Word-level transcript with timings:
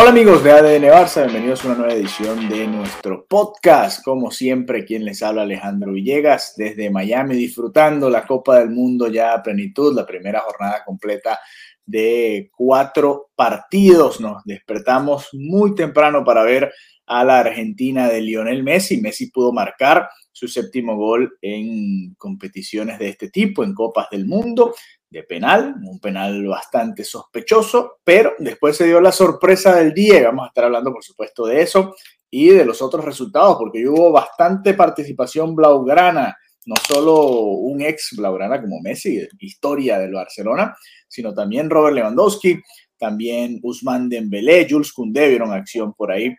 Hola 0.00 0.10
amigos 0.10 0.44
de 0.44 0.52
ADN 0.52 0.84
Barça, 0.84 1.24
bienvenidos 1.24 1.64
a 1.64 1.68
una 1.68 1.78
nueva 1.78 1.94
edición 1.94 2.48
de 2.48 2.68
nuestro 2.68 3.26
podcast. 3.26 4.04
Como 4.04 4.30
siempre, 4.30 4.84
quien 4.84 5.04
les 5.04 5.24
habla 5.24 5.42
Alejandro 5.42 5.90
Villegas 5.90 6.54
desde 6.56 6.88
Miami, 6.88 7.34
disfrutando 7.34 8.08
la 8.08 8.24
Copa 8.24 8.60
del 8.60 8.70
Mundo 8.70 9.08
ya 9.08 9.32
a 9.32 9.42
plenitud, 9.42 9.92
la 9.96 10.06
primera 10.06 10.38
jornada 10.38 10.84
completa 10.84 11.40
de 11.84 12.48
cuatro 12.56 13.30
partidos. 13.34 14.20
Nos 14.20 14.44
despertamos 14.44 15.30
muy 15.32 15.74
temprano 15.74 16.24
para 16.24 16.44
ver 16.44 16.72
a 17.04 17.24
la 17.24 17.40
Argentina 17.40 18.08
de 18.08 18.20
Lionel 18.20 18.62
Messi. 18.62 19.00
Messi 19.00 19.32
pudo 19.32 19.52
marcar 19.52 20.08
su 20.30 20.46
séptimo 20.46 20.96
gol 20.96 21.36
en 21.42 22.14
competiciones 22.14 23.00
de 23.00 23.08
este 23.08 23.30
tipo, 23.30 23.64
en 23.64 23.74
Copas 23.74 24.06
del 24.12 24.26
Mundo 24.26 24.76
de 25.10 25.22
penal, 25.22 25.76
un 25.82 25.98
penal 26.00 26.46
bastante 26.46 27.04
sospechoso, 27.04 27.98
pero 28.04 28.34
después 28.38 28.76
se 28.76 28.86
dio 28.86 29.00
la 29.00 29.12
sorpresa 29.12 29.76
del 29.76 29.94
día 29.94 30.20
y 30.20 30.24
vamos 30.24 30.44
a 30.44 30.48
estar 30.48 30.64
hablando 30.64 30.92
por 30.92 31.02
supuesto 31.02 31.46
de 31.46 31.62
eso 31.62 31.94
y 32.30 32.48
de 32.48 32.64
los 32.64 32.82
otros 32.82 33.04
resultados, 33.04 33.56
porque 33.56 33.88
hubo 33.88 34.12
bastante 34.12 34.74
participación 34.74 35.54
blaugrana, 35.54 36.36
no 36.66 36.74
solo 36.86 37.22
un 37.22 37.80
ex 37.80 38.10
blaugrana 38.16 38.60
como 38.60 38.80
Messi, 38.82 39.26
historia 39.40 39.98
del 39.98 40.12
Barcelona, 40.12 40.76
sino 41.08 41.32
también 41.32 41.70
Robert 41.70 41.94
Lewandowski, 41.94 42.60
también 42.98 43.60
Usman 43.62 44.10
Dembélé, 44.10 44.66
Jules 44.68 44.92
Koundé 44.92 45.28
vieron 45.28 45.52
acción 45.52 45.94
por 45.94 46.12
ahí 46.12 46.34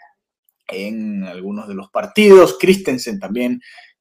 en 0.71 1.23
algunos 1.23 1.67
de 1.67 1.73
los 1.73 1.89
partidos, 1.89 2.57
Christensen 2.59 3.19
también 3.19 3.59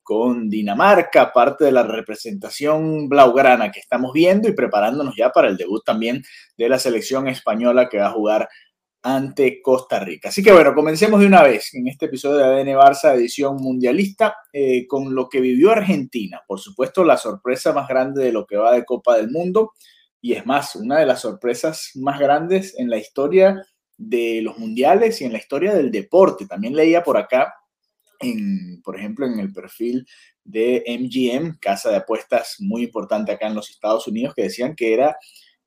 con 0.08 0.48
Dinamarca, 0.48 1.34
parte 1.34 1.66
de 1.66 1.72
la 1.72 1.82
representación 1.82 3.10
blaugrana 3.10 3.70
que 3.70 3.80
estamos 3.80 4.14
viendo 4.14 4.48
y 4.48 4.54
preparándonos 4.54 5.14
ya 5.14 5.28
para 5.28 5.48
el 5.48 5.58
debut 5.58 5.84
también 5.84 6.24
de 6.56 6.66
la 6.70 6.78
selección 6.78 7.28
española 7.28 7.90
que 7.90 7.98
va 7.98 8.06
a 8.06 8.12
jugar 8.12 8.48
ante 9.02 9.60
Costa 9.60 10.00
Rica. 10.00 10.30
Así 10.30 10.42
que 10.42 10.50
bueno, 10.50 10.74
comencemos 10.74 11.20
de 11.20 11.26
una 11.26 11.42
vez 11.42 11.74
en 11.74 11.88
este 11.88 12.06
episodio 12.06 12.38
de 12.38 12.44
ADN 12.44 12.68
Barça, 12.68 13.14
edición 13.14 13.56
mundialista, 13.56 14.34
eh, 14.50 14.86
con 14.86 15.14
lo 15.14 15.28
que 15.28 15.42
vivió 15.42 15.72
Argentina. 15.72 16.40
Por 16.48 16.58
supuesto, 16.58 17.04
la 17.04 17.18
sorpresa 17.18 17.74
más 17.74 17.86
grande 17.86 18.24
de 18.24 18.32
lo 18.32 18.46
que 18.46 18.56
va 18.56 18.72
de 18.72 18.86
Copa 18.86 19.14
del 19.14 19.30
Mundo 19.30 19.72
y 20.22 20.32
es 20.32 20.46
más, 20.46 20.74
una 20.74 21.00
de 21.00 21.04
las 21.04 21.20
sorpresas 21.20 21.90
más 21.96 22.18
grandes 22.18 22.74
en 22.78 22.88
la 22.88 22.96
historia 22.96 23.62
de 23.98 24.40
los 24.40 24.56
mundiales 24.56 25.20
y 25.20 25.26
en 25.26 25.32
la 25.32 25.38
historia 25.38 25.74
del 25.74 25.90
deporte. 25.90 26.46
También 26.46 26.74
leía 26.74 27.02
por 27.02 27.18
acá 27.18 27.52
en, 28.20 28.80
por 28.82 28.96
ejemplo, 28.96 29.26
en 29.26 29.38
el 29.38 29.52
perfil 29.52 30.06
de 30.44 30.84
MGM, 30.86 31.58
casa 31.58 31.90
de 31.90 31.96
apuestas 31.96 32.56
muy 32.60 32.84
importante 32.84 33.32
acá 33.32 33.46
en 33.46 33.54
los 33.54 33.70
Estados 33.70 34.06
Unidos, 34.06 34.34
que 34.34 34.42
decían 34.42 34.74
que 34.74 34.94
era 34.94 35.16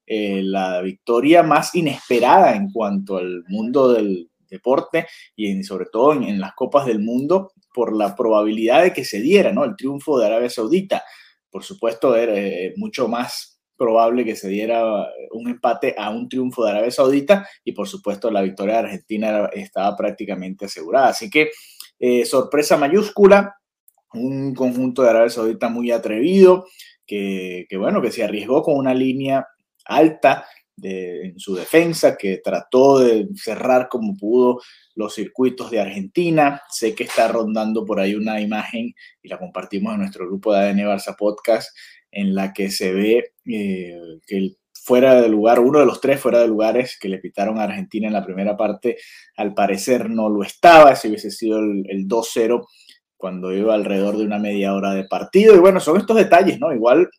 eh, 0.06 0.42
la 0.44 0.82
victoria 0.82 1.44
más 1.44 1.74
inesperada 1.76 2.56
en 2.56 2.72
cuanto 2.72 3.18
al 3.18 3.44
mundo 3.48 3.94
del 3.94 4.30
deporte 4.50 5.08
y 5.36 5.50
en, 5.50 5.64
sobre 5.64 5.86
todo 5.86 6.14
en, 6.14 6.24
en, 6.24 6.40
las 6.40 6.54
copas 6.54 6.86
del 6.86 7.00
mundo 7.00 7.54
por 7.74 7.96
la 7.96 8.16
probabilidad 8.16 8.84
de 8.84 8.92
que 8.92 9.06
se 9.06 9.22
diera, 9.22 9.54
¿no? 9.54 9.64
El 9.64 9.76
triunfo 9.76 10.20
de 10.20 10.26
Arabia 10.26 10.50
Saudita. 10.50 11.04
Por 11.50 11.64
supuesto, 11.64 12.16
era 12.16 12.36
eh, 12.36 12.74
mucho 12.76 13.08
más 13.08 13.52
probable 13.82 14.24
que 14.24 14.36
se 14.36 14.48
diera 14.48 15.08
un 15.32 15.50
empate 15.50 15.96
a 15.98 16.12
un 16.12 16.30
triunfo 16.30 16.64
de 16.64 16.70
Arabia 16.70 16.92
Saudita 16.92 17.48
y 17.64 17.72
por 17.72 17.88
supuesto 17.88 18.30
la 18.30 18.44
victoria 18.44 18.76
de 18.76 18.80
Argentina 18.82 19.50
estaba 19.54 19.96
prácticamente 19.98 20.66
asegurada. 20.66 21.08
Así 21.08 21.32
que 21.32 21.50
eh, 22.02 22.26
sorpresa 22.26 22.78
mayúscula, 22.78 23.56
un 24.14 24.56
conjunto 24.56 25.04
de 25.04 25.10
Arabia 25.12 25.30
Saudita 25.30 25.70
muy 25.70 25.92
atrevido, 25.92 26.66
que, 27.06 27.68
bueno, 27.78 28.02
que 28.02 28.12
se 28.12 28.24
arriesgó 28.24 28.64
con 28.64 28.76
una 28.76 28.94
línea 28.94 29.46
alta 29.86 30.46
en 30.82 31.38
su 31.38 31.54
defensa, 31.54 32.18
que 32.18 32.38
trató 32.38 33.00
de 33.00 33.28
cerrar 33.36 33.88
como 33.88 34.16
pudo 34.18 34.62
los 34.96 35.14
circuitos 35.14 35.70
de 35.70 35.80
Argentina. 35.80 36.62
Sé 36.72 36.96
que 36.96 37.04
está 37.04 37.28
rondando 37.28 37.86
por 37.86 38.00
ahí 38.00 38.16
una 38.16 38.42
imagen 38.42 38.94
y 39.22 39.28
la 39.30 39.38
compartimos 39.38 39.94
en 39.94 40.00
nuestro 40.00 40.26
grupo 40.26 40.54
de 40.54 40.60
ADN 40.60 40.80
Barça 40.80 41.16
Podcast, 41.16 41.70
en 42.10 42.34
la 42.34 42.52
que 42.52 42.72
se 42.72 42.94
ve 42.94 43.34
eh, 43.46 44.00
que 44.26 44.38
el 44.38 44.58
fuera 44.84 45.22
de 45.22 45.30
lugar, 45.30 45.60
uno 45.60 45.80
de 45.80 45.86
los 45.86 46.02
tres 46.02 46.20
fuera 46.20 46.40
de 46.40 46.48
lugares 46.48 46.98
que 47.00 47.08
le 47.08 47.20
pitaron 47.20 47.60
a 47.60 47.64
Argentina 47.64 48.08
en 48.08 48.14
la 48.14 48.26
primera 48.26 48.58
parte, 48.58 48.98
al 49.38 49.54
parecer 49.54 50.10
no 50.10 50.30
lo 50.30 50.44
estaba, 50.44 50.94
ese 50.94 51.08
hubiese 51.08 51.30
sido 51.30 51.60
el, 51.60 51.84
el 51.88 52.08
2-0 52.08 52.66
cuando 53.22 53.54
iba 53.54 53.76
alrededor 53.76 54.18
de 54.18 54.26
una 54.26 54.40
media 54.40 54.74
hora 54.74 54.94
de 54.94 55.06
partido. 55.06 55.56
Y 55.56 55.60
bueno, 55.60 55.80
son 55.80 55.98
estos 55.98 56.18
detalles, 56.18 56.60
¿no? 56.60 56.74
Igual, 56.74 57.10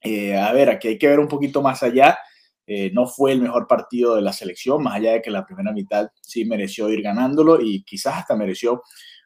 eh, 0.00 0.36
a 0.36 0.52
ver, 0.52 0.70
aquí 0.70 0.88
hay 0.88 0.98
que 0.98 1.06
ver 1.06 1.20
un 1.20 1.28
poquito 1.28 1.60
más 1.60 1.82
allá. 1.82 2.18
Eh, 2.66 2.90
no 2.94 3.06
fue 3.06 3.32
el 3.32 3.42
mejor 3.42 3.66
partido 3.66 4.16
de 4.16 4.22
la 4.22 4.32
selección, 4.32 4.82
más 4.82 4.94
allá 4.94 5.12
de 5.12 5.22
que 5.22 5.30
la 5.30 5.44
primera 5.44 5.72
mitad 5.72 6.08
sí 6.22 6.46
mereció 6.46 6.88
ir 6.88 7.02
ganándolo 7.02 7.60
y 7.60 7.84
quizás 7.84 8.16
hasta 8.16 8.34
mereció 8.34 8.82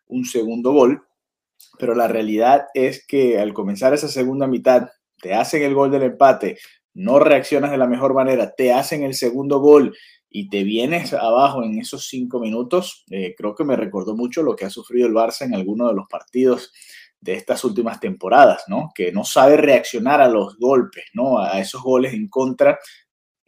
un 0.06 0.24
segundo 0.24 0.72
gol. 0.72 1.02
Pero 1.78 1.94
la 1.94 2.08
realidad 2.08 2.66
es 2.74 3.06
que 3.06 3.38
al 3.38 3.54
comenzar 3.54 3.94
esa 3.94 4.08
segunda 4.08 4.48
mitad, 4.48 4.88
te 5.20 5.34
hacen 5.34 5.62
el 5.62 5.74
gol 5.74 5.90
del 5.90 6.02
empate, 6.02 6.58
no 6.98 7.20
reaccionas 7.20 7.70
de 7.70 7.78
la 7.78 7.86
mejor 7.86 8.12
manera, 8.12 8.54
te 8.56 8.72
hacen 8.72 9.04
el 9.04 9.14
segundo 9.14 9.60
gol 9.60 9.97
y 10.28 10.48
te 10.48 10.64
vienes 10.64 11.12
abajo 11.14 11.62
en 11.62 11.78
esos 11.78 12.09
cinco 12.09 12.41
minutos, 12.41 13.04
eh, 13.10 13.36
creo 13.38 13.54
que 13.54 13.62
me 13.62 13.76
recordó 13.76 14.16
mucho 14.16 14.42
lo 14.42 14.56
que 14.56 14.64
ha 14.64 14.70
sufrido 14.70 15.06
el 15.06 15.14
Barça 15.14 15.42
en 15.42 15.54
alguno 15.54 15.87
de 15.87 15.94
los 15.94 16.08
partidos 16.08 16.72
de 17.20 17.34
estas 17.34 17.62
últimas 17.62 18.00
temporadas, 18.00 18.64
¿no? 18.66 18.91
Que 18.92 19.12
no 19.12 19.22
sabe 19.22 19.56
reaccionar 19.56 20.20
a 20.20 20.28
los 20.28 20.58
golpes, 20.58 21.04
¿no? 21.14 21.38
A 21.38 21.60
esos 21.60 21.82
goles 21.82 22.14
en 22.14 22.28
contra, 22.28 22.78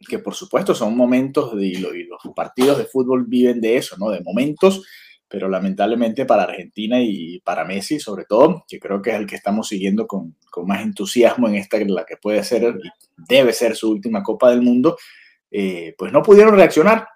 que 0.07 0.19
por 0.19 0.33
supuesto 0.33 0.73
son 0.73 0.95
momentos 0.95 1.53
de, 1.55 1.67
y 1.67 1.75
los 1.75 2.21
partidos 2.33 2.77
de 2.77 2.85
fútbol 2.85 3.25
viven 3.27 3.59
de 3.59 3.75
eso, 3.75 3.97
¿no? 3.99 4.09
De 4.09 4.21
momentos 4.21 4.81
pero 5.31 5.47
lamentablemente 5.47 6.25
para 6.25 6.43
Argentina 6.43 7.01
y 7.01 7.39
para 7.39 7.63
Messi 7.63 8.01
sobre 8.01 8.25
todo, 8.25 8.65
que 8.67 8.79
creo 8.79 9.01
que 9.01 9.11
es 9.11 9.15
el 9.15 9.25
que 9.25 9.37
estamos 9.37 9.69
siguiendo 9.69 10.05
con, 10.05 10.35
más 10.65 10.81
entusiasmo 10.81 11.47
en 11.47 11.55
esta, 11.55 11.79
la 11.79 12.03
que 12.03 12.17
puede 12.17 12.43
ser 12.43 12.77
debe 13.15 13.53
ser 13.53 13.77
su 13.77 13.89
última 13.89 14.21
Copa 14.21 14.49
del 14.49 14.61
Mundo, 14.61 14.97
eh, 15.49 15.95
pues 15.97 16.11
no 16.11 16.21
pudieron 16.21 16.55
reaccionar. 16.55 17.07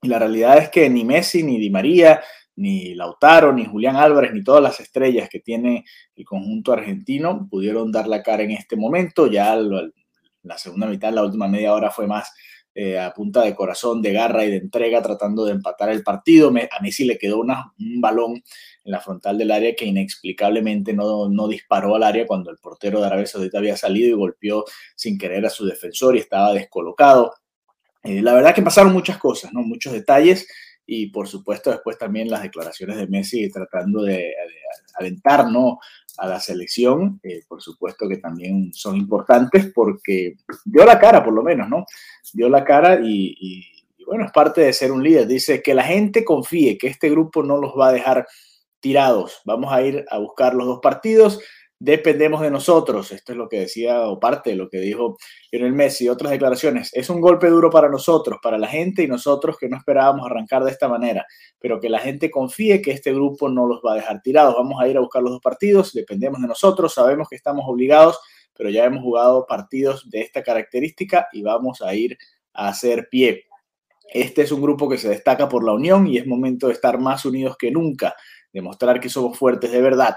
Y 0.00 0.06
la 0.06 0.20
realidad 0.20 0.58
es 0.58 0.68
que 0.68 0.88
ni 0.88 1.04
Messi, 1.04 1.42
ni 1.42 1.58
Di 1.58 1.68
María, 1.68 2.22
ni 2.54 2.94
Lautaro, 2.94 3.52
ni 3.52 3.64
Julián 3.64 3.96
Álvarez, 3.96 4.32
ni 4.32 4.44
todas 4.44 4.62
las 4.62 4.78
estrellas 4.78 5.28
que 5.28 5.40
tiene 5.40 5.84
el 6.14 6.24
conjunto 6.24 6.72
argentino 6.72 7.48
pudieron 7.50 7.90
dar 7.90 8.06
la 8.06 8.22
cara 8.22 8.44
en 8.44 8.52
este 8.52 8.76
momento. 8.76 9.26
Ya 9.26 9.56
la 9.56 10.58
segunda 10.58 10.86
mitad, 10.86 11.12
la 11.12 11.24
última 11.24 11.48
media 11.48 11.74
hora 11.74 11.90
fue 11.90 12.06
más 12.06 12.32
eh, 12.80 12.96
a 12.96 13.12
punta 13.12 13.42
de 13.42 13.56
corazón, 13.56 14.00
de 14.00 14.12
garra 14.12 14.44
y 14.44 14.52
de 14.52 14.58
entrega, 14.58 15.02
tratando 15.02 15.44
de 15.44 15.50
empatar 15.50 15.90
el 15.90 16.04
partido. 16.04 16.52
Me, 16.52 16.68
a 16.70 16.80
Messi 16.80 17.04
le 17.04 17.18
quedó 17.18 17.40
un 17.40 18.00
balón 18.00 18.34
en 18.34 18.92
la 18.92 19.00
frontal 19.00 19.36
del 19.36 19.50
área 19.50 19.74
que 19.74 19.84
inexplicablemente 19.84 20.92
no, 20.92 21.28
no 21.28 21.48
disparó 21.48 21.96
al 21.96 22.04
área 22.04 22.24
cuando 22.24 22.52
el 22.52 22.58
portero 22.58 23.00
de 23.00 23.06
Arabia 23.06 23.26
Saudita 23.26 23.58
había 23.58 23.76
salido 23.76 24.10
y 24.10 24.12
golpeó 24.12 24.64
sin 24.94 25.18
querer 25.18 25.44
a 25.44 25.50
su 25.50 25.66
defensor 25.66 26.14
y 26.14 26.20
estaba 26.20 26.52
descolocado. 26.52 27.34
Eh, 28.04 28.22
la 28.22 28.32
verdad 28.32 28.54
que 28.54 28.62
pasaron 28.62 28.92
muchas 28.92 29.18
cosas, 29.18 29.52
¿no? 29.52 29.62
muchos 29.62 29.92
detalles 29.92 30.46
y 30.86 31.08
por 31.08 31.26
supuesto 31.26 31.72
después 31.72 31.98
también 31.98 32.30
las 32.30 32.42
declaraciones 32.42 32.96
de 32.96 33.08
Messi 33.08 33.50
tratando 33.50 34.04
de, 34.04 34.18
de 34.18 34.34
alentar 34.94 35.50
¿no? 35.50 35.80
A 36.18 36.26
la 36.26 36.40
selección, 36.40 37.20
eh, 37.22 37.42
por 37.48 37.62
supuesto 37.62 38.08
que 38.08 38.16
también 38.16 38.72
son 38.74 38.96
importantes 38.96 39.70
porque 39.72 40.36
dio 40.64 40.84
la 40.84 40.98
cara 40.98 41.24
por 41.24 41.32
lo 41.32 41.42
menos, 41.42 41.68
¿no? 41.68 41.84
Dio 42.32 42.48
la 42.48 42.64
cara 42.64 42.98
y, 43.02 43.64
bueno, 44.04 44.24
es 44.24 44.32
parte 44.32 44.62
de 44.62 44.72
ser 44.72 44.90
un 44.90 45.02
líder. 45.02 45.26
Dice 45.26 45.62
que 45.62 45.74
la 45.74 45.84
gente 45.84 46.24
confíe 46.24 46.76
que 46.76 46.88
este 46.88 47.08
grupo 47.08 47.42
no 47.42 47.56
los 47.56 47.72
va 47.78 47.88
a 47.88 47.92
dejar 47.92 48.26
tirados. 48.80 49.40
Vamos 49.44 49.72
a 49.72 49.82
ir 49.82 50.04
a 50.10 50.18
buscar 50.18 50.54
los 50.54 50.66
dos 50.66 50.80
partidos. 50.82 51.40
Dependemos 51.80 52.40
de 52.40 52.50
nosotros. 52.50 53.12
Esto 53.12 53.32
es 53.32 53.38
lo 53.38 53.48
que 53.48 53.60
decía, 53.60 54.08
o 54.08 54.18
parte 54.18 54.50
de 54.50 54.56
lo 54.56 54.68
que 54.68 54.78
dijo 54.78 55.16
Lionel 55.52 55.72
Messi 55.72 56.04
y 56.04 56.08
otras 56.08 56.32
declaraciones. 56.32 56.90
Es 56.92 57.08
un 57.10 57.20
golpe 57.20 57.48
duro 57.48 57.70
para 57.70 57.88
nosotros, 57.88 58.38
para 58.42 58.58
la 58.58 58.66
gente 58.66 59.02
y 59.02 59.06
nosotros 59.06 59.56
que 59.58 59.68
no 59.68 59.76
esperábamos 59.76 60.26
arrancar 60.26 60.64
de 60.64 60.70
esta 60.70 60.88
manera, 60.88 61.26
pero 61.58 61.80
que 61.80 61.88
la 61.88 62.00
gente 62.00 62.30
confíe 62.30 62.82
que 62.82 62.90
este 62.90 63.12
grupo 63.12 63.48
no 63.48 63.66
los 63.66 63.80
va 63.80 63.92
a 63.92 63.96
dejar 63.96 64.22
tirados. 64.22 64.54
Vamos 64.56 64.80
a 64.80 64.88
ir 64.88 64.96
a 64.96 65.00
buscar 65.00 65.22
los 65.22 65.32
dos 65.32 65.42
partidos, 65.42 65.92
dependemos 65.92 66.40
de 66.40 66.48
nosotros, 66.48 66.94
sabemos 66.94 67.28
que 67.28 67.36
estamos 67.36 67.64
obligados, 67.66 68.18
pero 68.54 68.70
ya 68.70 68.84
hemos 68.84 69.02
jugado 69.02 69.46
partidos 69.46 70.10
de 70.10 70.20
esta 70.20 70.42
característica 70.42 71.28
y 71.32 71.42
vamos 71.42 71.80
a 71.80 71.94
ir 71.94 72.18
a 72.54 72.68
hacer 72.68 73.08
pie. 73.08 73.44
Este 74.12 74.42
es 74.42 74.52
un 74.52 74.62
grupo 74.62 74.88
que 74.88 74.98
se 74.98 75.08
destaca 75.10 75.48
por 75.48 75.62
la 75.62 75.72
unión 75.72 76.06
y 76.06 76.16
es 76.16 76.26
momento 76.26 76.68
de 76.68 76.72
estar 76.72 76.98
más 76.98 77.24
unidos 77.24 77.56
que 77.58 77.70
nunca, 77.70 78.16
demostrar 78.52 79.00
que 79.00 79.10
somos 79.10 79.38
fuertes 79.38 79.70
de 79.70 79.82
verdad. 79.82 80.16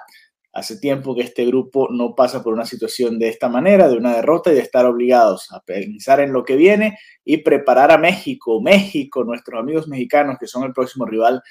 Hace 0.54 0.80
tiempo 0.80 1.16
que 1.16 1.22
este 1.22 1.46
grupo 1.46 1.88
no 1.92 2.14
pasa 2.14 2.44
por 2.44 2.54
una 2.54 2.66
situación 2.66 3.20
de 3.20 3.30
esta 3.30 3.48
manera, 3.48 3.88
de 3.88 3.96
una 3.96 4.16
derrota 4.16 4.52
y 4.52 4.56
de 4.56 4.62
estar 4.62 4.86
obligados 4.86 5.52
a 5.54 5.62
pensar 5.62 6.20
en 6.20 6.34
lo 6.34 6.44
que 6.44 6.58
viene 6.58 6.98
y 7.24 7.38
preparar 7.38 7.92
a 7.92 7.98
México, 7.98 8.62
México, 8.62 9.24
nuestros 9.24 9.62
amigos 9.62 9.88
mexicanos 9.88 10.38
que 10.40 10.48
son 10.48 10.64
el 10.64 10.74
próximo 10.74 11.06
rival 11.06 11.42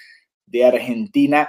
de 0.45 0.65
Argentina 0.67 1.49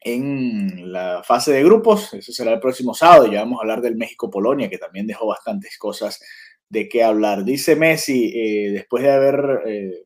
en 0.00 0.92
la 0.92 1.22
fase 1.24 1.52
de 1.52 1.64
grupos. 1.64 2.14
Eso 2.14 2.32
será 2.32 2.52
el 2.52 2.60
próximo 2.60 2.94
sábado. 2.94 3.26
Ya 3.26 3.40
vamos 3.40 3.58
a 3.58 3.62
hablar 3.62 3.80
del 3.80 3.96
México-Polonia, 3.96 4.70
que 4.70 4.78
también 4.78 5.06
dejó 5.06 5.26
bastantes 5.26 5.76
cosas 5.78 6.20
de 6.68 6.88
qué 6.88 7.02
hablar. 7.02 7.44
Dice 7.44 7.74
Messi, 7.74 8.32
eh, 8.34 8.70
después 8.70 9.02
de 9.02 9.10
haber 9.10 9.62
eh, 9.66 10.04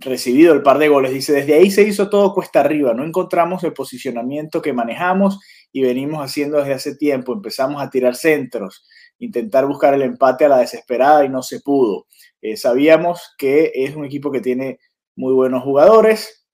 recibido 0.00 0.54
el 0.54 0.62
par 0.62 0.78
de 0.78 0.88
goles. 0.88 1.12
Dice, 1.12 1.32
desde 1.32 1.54
ahí 1.54 1.70
se 1.70 1.82
hizo 1.82 2.08
todo 2.08 2.34
cuesta 2.34 2.60
arriba, 2.60 2.94
no 2.94 3.04
encontramos 3.04 3.64
el 3.64 3.72
posicionamiento 3.72 4.62
que 4.62 4.72
manejamos 4.72 5.40
y 5.72 5.82
venimos 5.82 6.20
haciendo 6.22 6.58
desde 6.58 6.74
hace 6.74 6.96
tiempo. 6.96 7.32
Empezamos 7.32 7.82
a 7.82 7.90
tirar 7.90 8.14
centros, 8.14 8.86
intentar 9.18 9.66
buscar 9.66 9.94
el 9.94 10.02
empate 10.02 10.44
a 10.44 10.48
la 10.48 10.58
desesperada 10.58 11.24
y 11.24 11.28
no 11.28 11.42
se 11.42 11.60
pudo. 11.60 12.06
Eh, 12.40 12.56
sabíamos 12.56 13.34
que 13.38 13.72
es 13.74 13.96
un 13.96 14.04
equipo 14.04 14.30
que 14.30 14.40
tiene 14.40 14.78
muy 15.16 15.32
buenos 15.32 15.62
jugadores, 15.62 16.46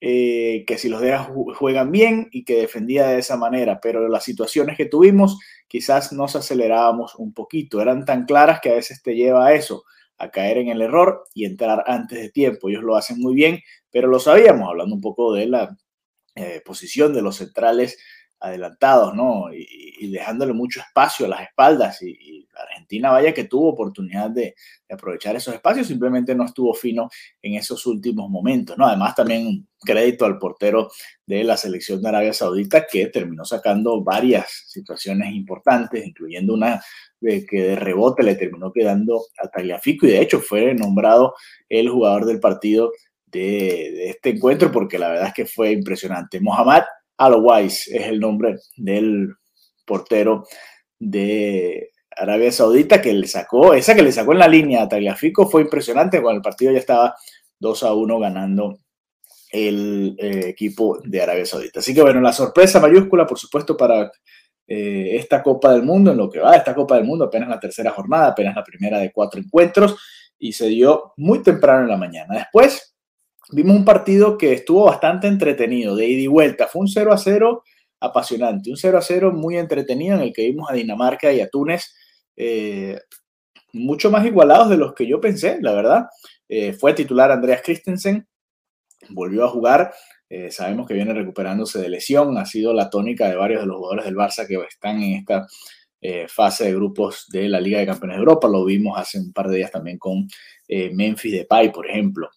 eh, 0.00 0.64
que 0.66 0.76
si 0.78 0.88
los 0.88 1.00
dejas 1.00 1.28
juegan 1.56 1.90
bien 1.90 2.28
y 2.30 2.44
que 2.44 2.56
defendía 2.56 3.08
de 3.08 3.18
esa 3.18 3.36
manera, 3.36 3.80
pero 3.80 4.06
las 4.08 4.24
situaciones 4.24 4.76
que 4.76 4.84
tuvimos 4.86 5.38
quizás 5.66 6.12
nos 6.12 6.36
acelerábamos 6.36 7.14
un 7.16 7.32
poquito, 7.32 7.80
eran 7.80 8.04
tan 8.04 8.26
claras 8.26 8.60
que 8.60 8.70
a 8.70 8.74
veces 8.74 9.02
te 9.02 9.14
lleva 9.14 9.46
a 9.46 9.54
eso 9.54 9.84
a 10.18 10.30
caer 10.30 10.58
en 10.58 10.68
el 10.68 10.82
error 10.82 11.24
y 11.34 11.44
entrar 11.44 11.84
antes 11.86 12.18
de 12.18 12.30
tiempo. 12.30 12.68
Ellos 12.68 12.82
lo 12.82 12.96
hacen 12.96 13.18
muy 13.20 13.34
bien, 13.34 13.60
pero 13.90 14.08
lo 14.08 14.18
sabíamos, 14.20 14.68
hablando 14.68 14.94
un 14.94 15.00
poco 15.00 15.32
de 15.34 15.46
la 15.46 15.76
eh, 16.34 16.62
posición 16.64 17.12
de 17.12 17.22
los 17.22 17.36
centrales 17.36 17.98
adelantados, 18.44 19.14
¿no? 19.14 19.46
Y, 19.52 20.10
dejándole 20.10 20.52
mucho 20.52 20.80
espacio 20.80 21.24
a 21.24 21.30
las 21.30 21.40
espaldas. 21.42 22.02
Y, 22.02 22.46
Argentina, 22.54 23.10
vaya 23.10 23.32
que 23.32 23.44
tuvo 23.44 23.70
oportunidad 23.70 24.30
de, 24.30 24.54
aprovechar 24.90 25.34
esos 25.34 25.54
espacios, 25.54 25.88
simplemente 25.88 26.34
no 26.34 26.44
estuvo 26.44 26.72
fino 26.74 27.08
en 27.42 27.54
esos 27.54 27.84
últimos 27.86 28.30
momentos, 28.30 28.76
¿no? 28.78 28.86
Además, 28.86 29.14
también 29.14 29.66
crédito 29.80 30.24
al 30.24 30.38
portero 30.38 30.90
de 31.26 31.42
la 31.42 31.56
selección 31.56 32.00
de 32.00 32.08
Arabia 32.08 32.32
Saudita 32.32 32.86
que 32.86 33.06
terminó 33.06 33.44
sacando 33.44 34.04
varias 34.04 34.66
situaciones 34.68 35.34
importantes, 35.34 36.06
incluyendo 36.06 36.54
una 36.54 36.80
de 37.20 37.44
que 37.44 37.62
de 37.62 37.76
rebote 37.76 38.22
le 38.22 38.36
terminó 38.36 38.72
quedando 38.72 39.22
a 39.42 39.48
Tagliafico 39.48 40.06
y 40.06 40.10
de 40.10 40.20
hecho 40.20 40.40
fue 40.40 40.74
nombrado 40.74 41.34
el 41.68 41.88
jugador 41.88 42.26
del 42.26 42.38
partido 42.38 42.92
de, 43.26 43.40
de 43.40 44.10
este 44.10 44.30
encuentro 44.30 44.70
porque 44.70 44.98
la 44.98 45.08
verdad 45.08 45.28
es 45.28 45.34
que 45.34 45.46
fue 45.46 45.72
impresionante. 45.72 46.40
Mohamed 46.40 46.84
Alowais 47.16 47.88
es 47.88 48.06
el 48.06 48.20
nombre 48.20 48.56
del 48.76 49.34
portero 49.86 50.46
de 50.98 51.90
Arabia 52.16 52.52
Saudita 52.52 53.00
que 53.00 53.12
le 53.12 53.26
sacó, 53.26 53.74
esa 53.74 53.94
que 53.94 54.02
le 54.02 54.12
sacó 54.12 54.32
en 54.32 54.38
la 54.38 54.48
línea 54.48 54.82
a 54.82 54.88
Tagliafico 54.88 55.48
fue 55.48 55.62
impresionante 55.62 56.22
cuando 56.22 56.38
el 56.38 56.42
partido 56.42 56.72
ya 56.72 56.78
estaba 56.78 57.14
2 57.58 57.82
a 57.82 57.94
1 57.94 58.18
ganando 58.18 58.78
el 59.50 60.16
eh, 60.18 60.48
equipo 60.48 60.98
de 61.04 61.22
Arabia 61.22 61.46
Saudita. 61.46 61.80
Así 61.80 61.94
que 61.94 62.02
bueno, 62.02 62.20
la 62.20 62.32
sorpresa 62.32 62.80
mayúscula, 62.80 63.26
por 63.26 63.38
supuesto, 63.38 63.76
para 63.76 64.10
eh, 64.66 65.16
esta 65.16 65.42
Copa 65.42 65.72
del 65.72 65.82
Mundo, 65.82 66.10
en 66.10 66.18
lo 66.18 66.28
que 66.28 66.40
va 66.40 66.56
esta 66.56 66.74
Copa 66.74 66.96
del 66.96 67.04
Mundo, 67.04 67.26
apenas 67.26 67.48
la 67.48 67.60
tercera 67.60 67.90
jornada, 67.90 68.28
apenas 68.28 68.56
la 68.56 68.64
primera 68.64 68.98
de 68.98 69.12
cuatro 69.12 69.40
encuentros, 69.40 69.96
y 70.38 70.52
se 70.52 70.66
dio 70.66 71.12
muy 71.16 71.42
temprano 71.42 71.82
en 71.82 71.88
la 71.88 71.96
mañana. 71.96 72.34
Después 72.34 72.93
vimos 73.50 73.76
un 73.76 73.84
partido 73.84 74.38
que 74.38 74.52
estuvo 74.52 74.84
bastante 74.84 75.26
entretenido, 75.26 75.96
de 75.96 76.06
ida 76.06 76.22
y 76.22 76.26
vuelta. 76.26 76.66
Fue 76.66 76.82
un 76.82 76.88
0 76.88 77.12
a 77.12 77.18
0 77.18 77.62
apasionante, 78.00 78.70
un 78.70 78.76
0 78.76 78.98
a 78.98 79.02
0 79.02 79.32
muy 79.32 79.56
entretenido 79.56 80.16
en 80.16 80.22
el 80.22 80.32
que 80.32 80.42
vimos 80.42 80.70
a 80.70 80.74
Dinamarca 80.74 81.32
y 81.32 81.40
a 81.40 81.48
Túnez 81.48 81.94
eh, 82.36 82.98
mucho 83.72 84.10
más 84.10 84.24
igualados 84.24 84.70
de 84.70 84.76
los 84.76 84.94
que 84.94 85.06
yo 85.06 85.20
pensé, 85.20 85.58
la 85.60 85.72
verdad. 85.72 86.06
Eh, 86.48 86.72
fue 86.72 86.94
titular 86.94 87.30
Andreas 87.30 87.62
Christensen, 87.62 88.26
volvió 89.10 89.44
a 89.44 89.48
jugar. 89.48 89.92
Eh, 90.28 90.50
sabemos 90.50 90.86
que 90.86 90.94
viene 90.94 91.12
recuperándose 91.12 91.80
de 91.80 91.88
lesión, 91.88 92.36
ha 92.38 92.46
sido 92.46 92.72
la 92.72 92.90
tónica 92.90 93.28
de 93.28 93.36
varios 93.36 93.60
de 93.60 93.66
los 93.66 93.76
jugadores 93.76 94.04
del 94.04 94.16
Barça 94.16 94.46
que 94.46 94.56
están 94.68 95.02
en 95.02 95.18
esta 95.18 95.46
fase 96.28 96.64
de 96.64 96.74
grupos 96.74 97.28
de 97.32 97.48
la 97.48 97.58
Liga 97.58 97.78
de 97.78 97.86
Campeones 97.86 98.16
de 98.16 98.20
Europa. 98.20 98.46
Lo 98.46 98.66
vimos 98.66 98.98
hace 98.98 99.18
un 99.18 99.32
par 99.32 99.48
de 99.48 99.56
días 99.56 99.70
también 99.70 99.96
con 99.96 100.28
Memphis 100.68 101.32
Depay, 101.32 101.72
por 101.72 101.88
ejemplo 101.88 102.28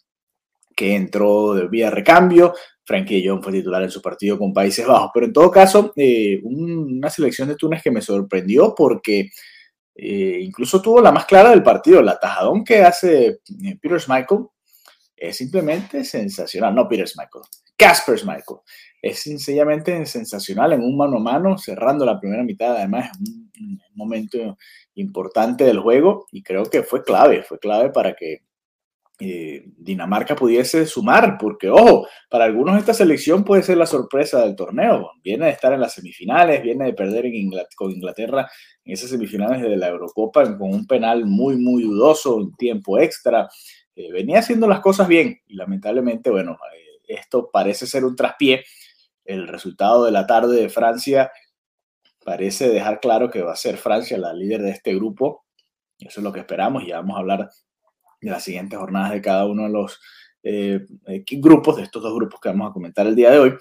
que 0.77 0.95
entró 0.95 1.55
de 1.55 1.67
vía 1.67 1.89
recambio. 1.89 2.53
Frankie 2.85 3.23
John 3.27 3.41
fue 3.41 3.51
titular 3.51 3.81
en 3.81 3.89
su 3.89 3.99
partido 3.99 4.37
con 4.37 4.53
Países 4.53 4.85
Bajos. 4.85 5.09
Pero 5.11 5.25
en 5.25 5.33
todo 5.33 5.49
caso, 5.49 5.91
eh, 5.95 6.39
una 6.43 7.09
selección 7.09 7.47
de 7.47 7.55
Túnez 7.55 7.81
que 7.81 7.89
me 7.89 7.99
sorprendió 7.99 8.75
porque 8.75 9.31
eh, 9.95 10.39
incluso 10.39 10.79
tuvo 10.79 11.01
la 11.01 11.11
más 11.11 11.25
clara 11.25 11.49
del 11.49 11.63
partido. 11.63 12.03
La 12.03 12.19
tajadón 12.19 12.63
que 12.63 12.83
hace 12.83 13.27
eh, 13.27 13.77
Peter 13.81 13.99
Michael 14.07 14.45
es 15.15 15.35
simplemente 15.35 16.03
sensacional. 16.03 16.75
No 16.75 16.87
Peter 16.87 17.09
Michael, 17.17 17.43
Casper 17.75 18.19
Michael. 18.19 18.59
Es 19.01 19.23
sencillamente 19.23 20.05
sensacional 20.05 20.73
en 20.73 20.81
un 20.81 20.95
mano 20.95 21.17
a 21.17 21.21
mano, 21.21 21.57
cerrando 21.57 22.05
la 22.05 22.19
primera 22.19 22.43
mitad. 22.43 22.77
Además, 22.77 23.09
un, 23.19 23.49
un 23.59 23.79
momento 23.95 24.57
importante 24.93 25.63
del 25.63 25.79
juego 25.79 26.27
y 26.31 26.43
creo 26.43 26.65
que 26.65 26.83
fue 26.83 27.03
clave, 27.03 27.41
fue 27.41 27.57
clave 27.57 27.89
para 27.89 28.13
que 28.13 28.46
eh, 29.19 29.63
Dinamarca 29.77 30.35
pudiese 30.35 30.85
sumar, 30.85 31.37
porque 31.39 31.69
ojo, 31.69 32.07
para 32.29 32.45
algunos 32.45 32.77
esta 32.77 32.93
selección 32.93 33.43
puede 33.43 33.63
ser 33.63 33.77
la 33.77 33.87
sorpresa 33.87 34.41
del 34.41 34.55
torneo. 34.55 35.11
Viene 35.23 35.45
de 35.45 35.51
estar 35.51 35.73
en 35.73 35.81
las 35.81 35.93
semifinales, 35.93 36.61
viene 36.61 36.85
de 36.85 36.93
perder 36.93 37.25
en 37.25 37.51
con 37.75 37.91
Inglaterra 37.91 38.49
en 38.85 38.93
esas 38.93 39.09
semifinales 39.09 39.61
de 39.61 39.75
la 39.75 39.87
Eurocopa 39.87 40.57
con 40.57 40.71
un 40.71 40.85
penal 40.85 41.25
muy, 41.25 41.57
muy 41.57 41.83
dudoso, 41.83 42.35
un 42.35 42.55
tiempo 42.55 42.99
extra. 42.99 43.49
Eh, 43.95 44.11
venía 44.11 44.39
haciendo 44.39 44.67
las 44.67 44.81
cosas 44.81 45.07
bien 45.07 45.39
y 45.47 45.55
lamentablemente, 45.55 46.29
bueno, 46.29 46.57
eh, 46.75 46.99
esto 47.07 47.49
parece 47.51 47.87
ser 47.87 48.05
un 48.05 48.15
traspié. 48.15 48.63
El 49.25 49.47
resultado 49.47 50.05
de 50.05 50.11
la 50.11 50.27
tarde 50.27 50.61
de 50.61 50.69
Francia 50.69 51.31
parece 52.23 52.69
dejar 52.69 52.99
claro 52.99 53.31
que 53.31 53.41
va 53.41 53.53
a 53.53 53.55
ser 53.55 53.77
Francia 53.77 54.17
la 54.17 54.33
líder 54.33 54.61
de 54.61 54.71
este 54.71 54.93
grupo. 54.93 55.45
Eso 55.99 56.19
es 56.19 56.23
lo 56.23 56.31
que 56.31 56.41
esperamos 56.41 56.83
y 56.83 56.91
vamos 56.91 57.15
a 57.15 57.19
hablar 57.19 57.49
de 58.21 58.31
las 58.31 58.43
siguientes 58.43 58.77
jornadas 58.77 59.11
de 59.11 59.21
cada 59.21 59.45
uno 59.45 59.63
de 59.63 59.69
los 59.69 59.99
eh, 60.43 60.85
grupos, 61.31 61.77
de 61.77 61.83
estos 61.83 62.01
dos 62.01 62.15
grupos 62.15 62.39
que 62.39 62.49
vamos 62.49 62.69
a 62.69 62.73
comentar 62.73 63.05
el 63.07 63.15
día 63.15 63.31
de 63.31 63.39
hoy. 63.39 63.53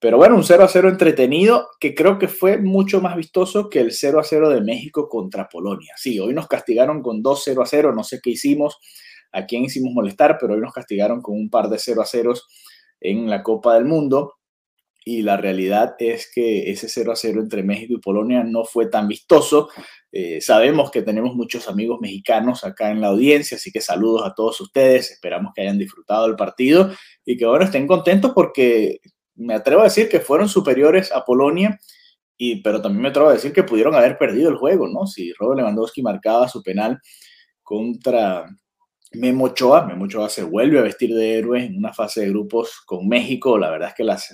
Pero 0.00 0.16
bueno, 0.16 0.36
un 0.36 0.44
0 0.44 0.62
a 0.62 0.68
0 0.68 0.88
entretenido 0.88 1.70
que 1.80 1.94
creo 1.94 2.18
que 2.18 2.28
fue 2.28 2.58
mucho 2.58 3.00
más 3.00 3.16
vistoso 3.16 3.68
que 3.68 3.80
el 3.80 3.90
0 3.90 4.20
a 4.20 4.24
0 4.24 4.50
de 4.50 4.60
México 4.60 5.08
contra 5.08 5.48
Polonia. 5.48 5.94
Sí, 5.96 6.20
hoy 6.20 6.34
nos 6.34 6.46
castigaron 6.46 7.02
con 7.02 7.20
2 7.20 7.42
0 7.44 7.62
a 7.62 7.66
0, 7.66 7.92
no 7.92 8.04
sé 8.04 8.20
qué 8.22 8.30
hicimos, 8.30 8.78
a 9.32 9.44
quién 9.44 9.64
hicimos 9.64 9.92
molestar, 9.92 10.38
pero 10.40 10.54
hoy 10.54 10.60
nos 10.60 10.72
castigaron 10.72 11.20
con 11.20 11.34
un 11.34 11.50
par 11.50 11.68
de 11.68 11.78
0 11.78 12.00
a 12.00 12.06
0 12.06 12.34
en 13.00 13.28
la 13.28 13.42
Copa 13.42 13.74
del 13.74 13.86
Mundo 13.86 14.37
y 15.08 15.22
la 15.22 15.38
realidad 15.38 15.96
es 16.00 16.30
que 16.30 16.70
ese 16.70 16.86
0 16.86 17.12
a 17.12 17.16
0 17.16 17.40
entre 17.40 17.62
México 17.62 17.94
y 17.94 17.98
Polonia 17.98 18.44
no 18.44 18.66
fue 18.66 18.90
tan 18.90 19.08
vistoso. 19.08 19.70
Eh, 20.12 20.42
sabemos 20.42 20.90
que 20.90 21.00
tenemos 21.00 21.34
muchos 21.34 21.66
amigos 21.66 21.98
mexicanos 21.98 22.62
acá 22.62 22.90
en 22.90 23.00
la 23.00 23.06
audiencia, 23.06 23.56
así 23.56 23.72
que 23.72 23.80
saludos 23.80 24.26
a 24.26 24.34
todos 24.34 24.60
ustedes, 24.60 25.10
esperamos 25.10 25.54
que 25.54 25.62
hayan 25.62 25.78
disfrutado 25.78 26.26
el 26.26 26.36
partido 26.36 26.92
y 27.24 27.38
que 27.38 27.46
bueno, 27.46 27.64
estén 27.64 27.86
contentos 27.86 28.32
porque 28.34 29.00
me 29.34 29.54
atrevo 29.54 29.80
a 29.80 29.84
decir 29.84 30.10
que 30.10 30.20
fueron 30.20 30.46
superiores 30.46 31.10
a 31.10 31.24
Polonia, 31.24 31.80
y, 32.36 32.60
pero 32.60 32.82
también 32.82 33.00
me 33.00 33.08
atrevo 33.08 33.30
a 33.30 33.32
decir 33.32 33.54
que 33.54 33.62
pudieron 33.62 33.94
haber 33.94 34.18
perdido 34.18 34.50
el 34.50 34.56
juego, 34.56 34.88
¿no? 34.88 35.06
Si 35.06 35.32
Robert 35.32 35.60
Lewandowski 35.60 36.02
marcaba 36.02 36.50
su 36.50 36.62
penal 36.62 37.00
contra 37.62 38.44
Memo 39.12 39.46
Ochoa, 39.46 39.86
Memo 39.86 40.04
Ochoa 40.04 40.28
se 40.28 40.42
vuelve 40.42 40.78
a 40.78 40.82
vestir 40.82 41.14
de 41.14 41.38
héroe 41.38 41.64
en 41.64 41.78
una 41.78 41.92
fase 41.94 42.20
de 42.20 42.28
grupos 42.28 42.82
con 42.84 43.08
México. 43.08 43.58
La 43.58 43.70
verdad 43.70 43.88
es 43.88 43.94
que 43.94 44.04
las, 44.04 44.28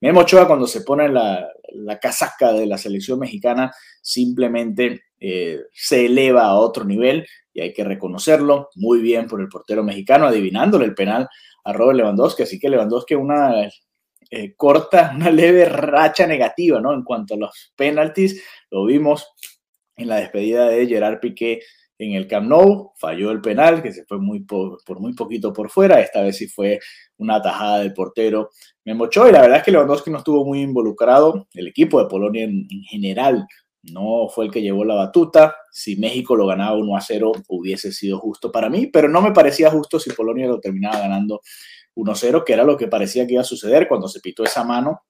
Memo 0.00 0.20
Ochoa 0.20 0.46
cuando 0.46 0.66
se 0.66 0.82
pone 0.82 1.08
la, 1.08 1.48
la 1.72 1.98
casaca 1.98 2.52
de 2.52 2.66
la 2.66 2.78
selección 2.78 3.18
mexicana 3.18 3.72
simplemente 4.00 5.04
eh, 5.18 5.60
se 5.72 6.06
eleva 6.06 6.44
a 6.44 6.54
otro 6.54 6.84
nivel 6.84 7.26
y 7.52 7.60
hay 7.60 7.72
que 7.72 7.84
reconocerlo 7.84 8.68
muy 8.76 9.00
bien 9.00 9.26
por 9.26 9.40
el 9.40 9.48
portero 9.48 9.82
mexicano 9.82 10.26
adivinándole 10.26 10.84
el 10.84 10.94
penal 10.94 11.28
a 11.64 11.72
Robert 11.72 11.96
Lewandowski. 11.96 12.42
Así 12.42 12.58
que 12.58 12.68
Lewandowski 12.68 13.14
una 13.14 13.68
eh, 14.30 14.54
corta, 14.56 15.12
una 15.14 15.30
leve 15.30 15.64
racha 15.64 16.26
negativa, 16.26 16.80
¿no? 16.80 16.92
En 16.92 17.02
cuanto 17.02 17.34
a 17.34 17.38
los 17.38 17.72
penaltis, 17.76 18.42
lo 18.70 18.84
vimos 18.84 19.26
en 19.96 20.08
la 20.08 20.16
despedida 20.16 20.68
de 20.68 20.86
Gerard 20.86 21.20
Piqué 21.20 21.60
en 21.98 22.12
el 22.12 22.26
Camp 22.26 22.48
Nou, 22.48 22.92
falló 22.96 23.30
el 23.30 23.40
penal, 23.40 23.82
que 23.82 23.92
se 23.92 24.04
fue 24.04 24.18
muy 24.18 24.40
por, 24.40 24.80
muy 24.98 25.14
poquito 25.14 25.52
por 25.52 25.70
fuera, 25.70 26.00
esta 26.00 26.22
vez 26.22 26.36
sí 26.36 26.48
fue 26.48 26.80
una 27.18 27.40
tajada 27.40 27.78
del 27.80 27.92
portero 27.92 28.50
Memo 28.84 29.06
y 29.06 29.32
la 29.32 29.40
verdad 29.40 29.58
es 29.58 29.62
que 29.62 29.70
Lewandowski 29.70 30.10
no 30.10 30.18
estuvo 30.18 30.44
muy 30.44 30.60
involucrado, 30.60 31.46
el 31.54 31.68
equipo 31.68 32.02
de 32.02 32.08
Polonia 32.08 32.44
en, 32.44 32.66
general 32.84 33.46
no 33.82 34.28
fue 34.28 34.46
el 34.46 34.50
que 34.50 34.62
llevó 34.62 34.84
la 34.84 34.94
batuta, 34.94 35.56
si 35.70 35.96
México 35.96 36.36
lo 36.36 36.46
ganaba 36.46 36.76
1 36.76 36.96
a 36.96 37.00
0 37.00 37.32
hubiese 37.48 37.92
sido 37.92 38.18
justo 38.18 38.50
para 38.50 38.70
mí, 38.70 38.86
pero 38.86 39.08
no 39.08 39.20
me 39.20 39.32
parecía 39.32 39.70
justo 39.70 40.00
si 40.00 40.10
Polonia 40.10 40.46
lo 40.46 40.58
terminaba 40.58 41.00
ganando 41.00 41.40
1 41.94 42.12
a 42.12 42.14
0, 42.14 42.44
que 42.44 42.54
era 42.54 42.64
lo 42.64 42.76
que 42.76 42.88
parecía 42.88 43.26
que 43.26 43.34
iba 43.34 43.42
a 43.42 43.44
suceder 43.44 43.86
cuando 43.86 44.08
se 44.08 44.20
pitó 44.20 44.42
esa 44.44 44.64
mano 44.64 45.02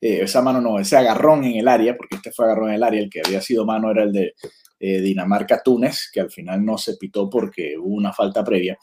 eh, 0.00 0.20
esa 0.22 0.40
mano 0.42 0.60
no, 0.60 0.78
ese 0.78 0.96
agarrón 0.96 1.44
en 1.44 1.56
el 1.56 1.68
área, 1.68 1.96
porque 1.96 2.16
este 2.16 2.32
fue 2.32 2.46
agarrón 2.46 2.70
en 2.70 2.76
el 2.76 2.82
área, 2.82 3.00
el 3.00 3.10
que 3.10 3.22
había 3.24 3.40
sido 3.40 3.66
mano 3.66 3.90
era 3.90 4.02
el 4.02 4.12
de 4.12 4.34
eh, 4.78 5.00
Dinamarca-Túnez, 5.00 6.10
que 6.12 6.20
al 6.20 6.30
final 6.30 6.64
no 6.64 6.78
se 6.78 6.96
pitó 6.96 7.28
porque 7.28 7.76
hubo 7.78 7.94
una 7.94 8.12
falta 8.12 8.42
previa. 8.42 8.78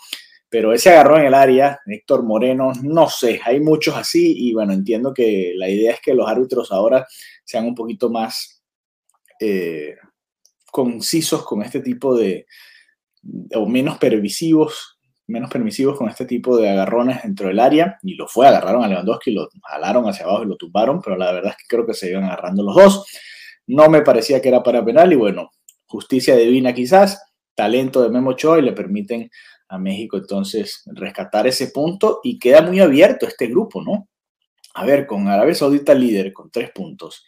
Pero 0.50 0.72
ese 0.74 0.92
agarrón 0.92 1.22
en 1.22 1.28
el 1.28 1.34
área, 1.34 1.80
Héctor 1.86 2.24
Moreno, 2.24 2.72
no 2.82 3.10
sé, 3.10 3.42
hay 3.44 3.60
muchos 3.60 3.96
así 3.96 4.48
y 4.48 4.54
bueno, 4.54 4.74
entiendo 4.74 5.14
que 5.14 5.54
la 5.56 5.68
idea 5.70 5.92
es 5.94 6.00
que 6.00 6.14
los 6.14 6.30
árbitros 6.30 6.72
ahora 6.72 7.06
sean 7.44 7.66
un 7.66 7.76
poquito 7.76 8.10
más 8.10 8.64
eh, 9.40 9.96
concisos 10.72 11.44
con 11.44 11.64
este 11.64 11.82
tipo 11.82 12.16
de, 12.16 12.46
o 13.56 13.68
menos 13.68 13.98
pervisivos 13.98 14.97
menos 15.28 15.52
permisivos 15.52 15.98
con 15.98 16.10
este 16.10 16.26
tipo 16.26 16.58
de 16.58 16.70
agarrones 16.70 17.22
dentro 17.24 17.48
del 17.48 17.60
área 17.60 18.00
y 18.02 18.16
lo 18.16 18.28
fue, 18.28 18.48
agarraron 18.48 18.84
a 18.84 18.88
Lewandowski, 18.88 19.32
lo 19.32 19.50
jalaron 19.64 20.08
hacia 20.08 20.26
abajo 20.26 20.44
y 20.44 20.48
lo 20.48 20.56
tumbaron, 20.56 21.02
pero 21.02 21.18
la 21.18 21.32
verdad 21.32 21.52
es 21.52 21.58
que 21.58 21.68
creo 21.68 21.86
que 21.86 21.94
se 21.94 22.10
iban 22.10 22.24
agarrando 22.24 22.64
los 22.64 22.76
dos. 22.76 23.06
No 23.68 23.90
me 23.90 24.02
parecía 24.02 24.42
que 24.42 24.48
era 24.48 24.64
para 24.64 24.84
penal 24.84 25.12
y 25.12 25.16
bueno, 25.16 25.52
justicia 25.86 26.36
divina 26.36 26.74
quizás, 26.74 27.22
talento 27.56 28.02
de 28.02 28.10
Memo 28.10 28.32
Ochoa 28.32 28.60
y 28.60 28.62
le 28.62 28.72
permiten 28.72 29.30
a 29.70 29.78
México 29.78 30.18
entonces 30.18 30.84
rescatar 30.86 31.46
ese 31.48 31.68
punto 31.68 32.22
y 32.24 32.40
queda 32.40 32.62
muy 32.62 32.80
abierto 32.80 33.28
este 33.28 33.48
grupo, 33.48 33.82
¿no? 33.82 34.08
A 34.76 34.86
ver, 34.86 35.06
con 35.06 35.28
Arabia 35.28 35.56
Saudita 35.56 35.94
líder 35.94 36.32
con 36.32 36.52
tres 36.52 36.72
puntos, 36.72 37.26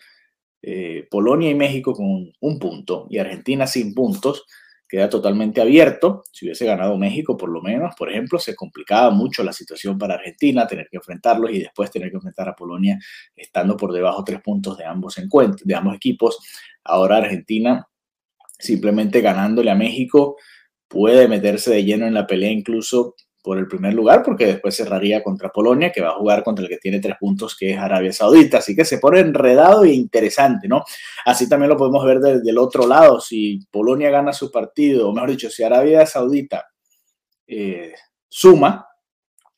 eh, 0.62 1.08
Polonia 1.10 1.50
y 1.50 1.56
México 1.56 1.94
con 1.94 2.32
un 2.40 2.60
punto 2.60 3.08
y 3.10 3.18
Argentina 3.18 3.68
sin 3.68 3.94
puntos, 3.94 4.46
queda 4.90 5.08
totalmente 5.08 5.62
abierto. 5.62 6.24
Si 6.32 6.46
hubiese 6.46 6.66
ganado 6.66 6.98
México, 6.98 7.38
por 7.38 7.50
lo 7.50 7.62
menos, 7.62 7.94
por 7.96 8.10
ejemplo, 8.10 8.40
se 8.40 8.56
complicaba 8.56 9.12
mucho 9.12 9.44
la 9.44 9.54
situación 9.54 9.98
para 10.00 10.16
Argentina, 10.16 10.66
tener 10.66 10.88
que 10.90 10.98
enfrentarlos 10.98 11.52
y 11.52 11.60
después 11.60 11.92
tener 11.92 12.10
que 12.10 12.16
enfrentar 12.16 12.50
a 12.50 12.56
Polonia 12.56 12.98
estando 13.36 13.78
por 13.78 13.94
debajo 13.94 14.24
tres 14.24 14.42
puntos 14.42 14.78
de 14.78 14.86
ambos 14.86 15.20
encuentros, 15.20 15.66
de 15.66 15.76
ambos 15.76 15.96
equipos. 15.96 16.40
Ahora 16.84 17.18
Argentina, 17.18 17.88
simplemente 18.58 19.22
ganándole 19.22 19.70
a 19.70 19.76
México, 19.76 20.38
puede 20.88 21.28
meterse 21.28 21.70
de 21.70 21.84
lleno 21.84 22.08
en 22.08 22.16
la 22.16 22.26
pelea 22.26 22.52
incluso 22.52 23.16
por 23.42 23.58
el 23.58 23.68
primer 23.68 23.94
lugar, 23.94 24.22
porque 24.24 24.46
después 24.46 24.76
cerraría 24.76 25.24
contra 25.24 25.50
Polonia, 25.50 25.92
que 25.92 26.02
va 26.02 26.10
a 26.10 26.16
jugar 26.16 26.44
contra 26.44 26.64
el 26.64 26.70
que 26.70 26.78
tiene 26.78 27.00
tres 27.00 27.16
puntos, 27.20 27.56
que 27.56 27.72
es 27.72 27.78
Arabia 27.78 28.12
Saudita. 28.12 28.58
Así 28.58 28.76
que 28.76 28.84
se 28.86 28.98
pone 28.98 29.20
enredado 29.20 29.84
e 29.86 29.94
interesante, 29.94 30.68
¿no? 30.68 30.84
Así 31.26 31.48
también 31.48 31.70
lo 31.70 31.78
podemos 31.78 32.06
ver 32.06 32.20
desde 32.20 32.50
el 32.50 32.58
otro 32.58 32.86
lado. 32.86 33.22
Si 33.22 33.60
Polonia 33.72 34.10
gana 34.10 34.34
su 34.34 34.52
partido, 34.52 35.10
o 35.10 35.14
mejor 35.14 35.32
dicho, 35.32 35.50
si 35.50 35.64
Arabia 35.64 36.06
Saudita 36.06 36.66
eh, 37.48 37.94
suma 38.28 38.88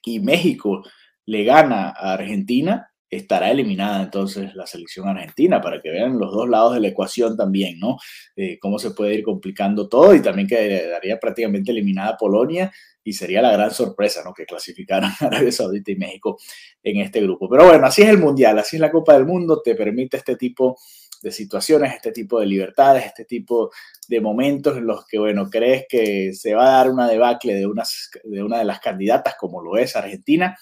y 0.04 0.20
México 0.20 0.84
le 1.26 1.44
gana 1.44 1.90
a 1.90 2.14
Argentina, 2.14 2.92
estará 3.10 3.52
eliminada 3.52 4.04
entonces 4.04 4.56
la 4.56 4.66
selección 4.66 5.08
argentina 5.08 5.60
para 5.60 5.82
que 5.82 5.92
vean 5.92 6.18
los 6.18 6.32
dos 6.32 6.48
lados 6.48 6.76
de 6.76 6.80
la 6.80 6.88
ecuación 6.88 7.36
también, 7.36 7.78
¿no? 7.78 7.98
Eh, 8.38 8.58
cómo 8.60 8.80
se 8.80 8.92
puede 8.92 9.16
ir 9.16 9.24
complicando 9.24 9.90
todo 9.90 10.16
y 10.16 10.22
también 10.22 10.48
quedaría 10.48 11.20
prácticamente 11.20 11.72
eliminada 11.72 12.16
Polonia 12.16 12.72
y 13.04 13.14
sería 13.14 13.42
la 13.42 13.52
gran 13.52 13.72
sorpresa, 13.72 14.22
¿no? 14.24 14.34
Que 14.34 14.46
clasificaran 14.46 15.12
Arabia 15.20 15.52
Saudita 15.52 15.92
y 15.92 15.96
México 15.96 16.38
en 16.84 17.02
este 17.02 17.22
grupo. 17.22 17.50
Pero 17.50 17.66
bueno, 17.66 17.86
así 17.86 18.02
es 18.02 18.10
el 18.10 18.18
Mundial, 18.18 18.60
así 18.60 18.76
es 18.76 18.80
la 18.82 18.92
Copa 18.92 19.14
del 19.14 19.26
Mundo, 19.26 19.62
te 19.62 19.76
permite 19.76 20.18
este 20.18 20.36
tipo 20.36 20.78
de 21.22 21.32
situaciones, 21.32 21.94
este 21.94 22.12
tipo 22.12 22.40
de 22.40 22.48
libertades, 22.48 23.06
este 23.06 23.26
tipo 23.26 23.72
de 24.08 24.22
momentos 24.22 24.78
en 24.78 24.88
los 24.88 25.06
que, 25.06 25.20
bueno, 25.20 25.50
crees 25.50 25.86
que 25.88 26.34
se 26.34 26.56
va 26.56 26.66
a 26.66 26.78
dar 26.78 26.90
una 26.90 27.08
debacle 27.08 27.54
de, 27.56 27.68
una 27.68 28.58
de 28.58 28.66
las 28.66 28.80
candidatas 28.80 29.36
como 29.40 29.62
lo 29.62 29.78
es 29.78 29.96
Argentina. 29.96 30.58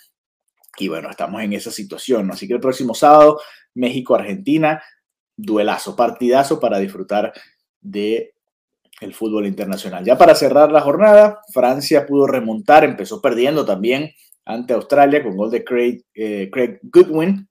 Y 0.77 0.87
bueno, 0.87 1.09
estamos 1.09 1.41
en 1.41 1.53
esa 1.53 1.71
situación. 1.71 2.29
Así 2.31 2.47
que 2.47 2.53
el 2.53 2.59
próximo 2.59 2.93
sábado, 2.93 3.39
México-Argentina, 3.73 4.83
duelazo, 5.35 5.95
partidazo 5.95 6.59
para 6.59 6.77
disfrutar 6.79 7.33
de 7.81 8.33
el 9.01 9.13
fútbol 9.13 9.45
internacional. 9.45 10.03
Ya 10.03 10.17
para 10.17 10.35
cerrar 10.35 10.71
la 10.71 10.81
jornada, 10.81 11.41
Francia 11.53 12.05
pudo 12.05 12.27
remontar, 12.27 12.83
empezó 12.83 13.21
perdiendo 13.21 13.65
también 13.65 14.11
ante 14.45 14.73
Australia 14.73 15.23
con 15.23 15.37
gol 15.37 15.51
de 15.51 15.63
Craig, 15.63 16.03
eh, 16.13 16.49
Goodwin. 16.83 17.47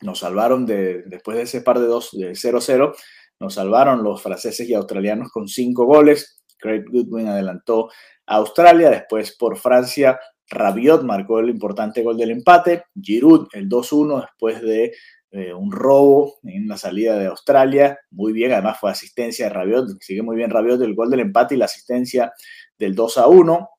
Nos 0.00 0.20
salvaron 0.20 0.64
de, 0.64 1.02
después 1.06 1.36
de 1.36 1.42
ese 1.42 1.60
par 1.60 1.80
de 1.80 1.86
dos 1.86 2.10
de 2.12 2.30
0-0, 2.30 2.94
nos 3.40 3.54
salvaron 3.54 4.02
los 4.02 4.22
franceses 4.22 4.68
y 4.68 4.74
australianos 4.74 5.30
con 5.30 5.48
cinco 5.48 5.86
goles. 5.86 6.40
Craig 6.58 6.84
Goodwin 6.90 7.28
adelantó 7.28 7.88
a 8.26 8.36
Australia, 8.36 8.90
después 8.90 9.36
por 9.36 9.56
Francia, 9.58 10.18
Rabiot 10.50 11.02
marcó 11.02 11.40
el 11.40 11.50
importante 11.50 12.02
gol 12.02 12.16
del 12.16 12.30
empate, 12.30 12.84
Giroud 13.00 13.48
el 13.52 13.68
2-1 13.68 14.22
después 14.22 14.62
de 14.62 14.92
eh, 15.30 15.52
un 15.52 15.70
robo 15.70 16.38
en 16.42 16.68
la 16.68 16.78
salida 16.78 17.18
de 17.18 17.26
Australia, 17.26 17.98
muy 18.10 18.32
bien, 18.32 18.52
además 18.52 18.78
fue 18.80 18.90
asistencia 18.90 19.46
de 19.46 19.52
Rabiot, 19.52 20.00
sigue 20.00 20.22
muy 20.22 20.36
bien 20.36 20.50
Rabiot 20.50 20.80
el 20.80 20.94
gol 20.94 21.10
del 21.10 21.20
empate 21.20 21.54
y 21.54 21.58
la 21.58 21.66
asistencia 21.66 22.32
del 22.78 22.94
2 22.94 23.18
a 23.18 23.26
1. 23.26 23.70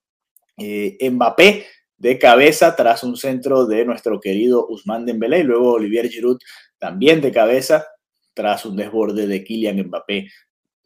Eh, 0.57 1.09
Mbappé 1.09 1.65
de 1.97 2.19
cabeza 2.19 2.75
tras 2.75 3.03
un 3.03 3.17
centro 3.17 3.65
de 3.65 3.85
nuestro 3.85 4.19
querido 4.19 4.67
Usman 4.69 5.05
Dembélé 5.05 5.39
y 5.39 5.43
luego 5.43 5.73
Olivier 5.73 6.07
Giroud 6.07 6.37
también 6.77 7.19
de 7.21 7.31
cabeza 7.31 7.85
tras 8.33 8.65
un 8.65 8.75
desborde 8.75 9.27
de 9.27 9.43
Kylian 9.43 9.87
Mbappé 9.87 10.29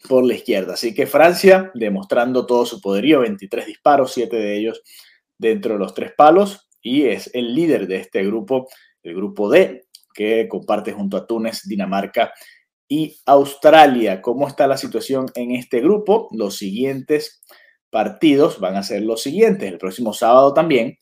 por 0.07 0.23
la 0.25 0.33
izquierda. 0.33 0.73
Así 0.73 0.93
que 0.93 1.07
Francia 1.07 1.71
demostrando 1.75 2.45
todo 2.45 2.65
su 2.65 2.81
poderío, 2.81 3.19
23 3.19 3.65
disparos, 3.65 4.13
7 4.13 4.35
de 4.35 4.57
ellos 4.57 4.81
dentro 5.37 5.73
de 5.73 5.79
los 5.79 5.93
tres 5.93 6.13
palos 6.15 6.69
y 6.81 7.05
es 7.05 7.29
el 7.33 7.53
líder 7.53 7.87
de 7.87 7.97
este 7.97 8.23
grupo, 8.25 8.67
el 9.03 9.15
grupo 9.15 9.49
D, 9.49 9.82
que 10.13 10.47
comparte 10.47 10.91
junto 10.91 11.17
a 11.17 11.25
Túnez, 11.27 11.61
Dinamarca 11.65 12.33
y 12.87 13.19
Australia. 13.25 14.21
¿Cómo 14.21 14.47
está 14.47 14.67
la 14.67 14.77
situación 14.77 15.25
en 15.35 15.51
este 15.51 15.81
grupo? 15.81 16.29
Los 16.31 16.57
siguientes 16.57 17.41
partidos 17.89 18.59
van 18.59 18.75
a 18.75 18.83
ser 18.83 19.01
los 19.01 19.21
siguientes. 19.21 19.71
El 19.71 19.77
próximo 19.77 20.13
sábado 20.13 20.53
también, 20.53 20.97